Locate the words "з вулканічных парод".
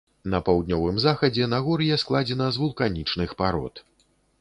2.57-3.89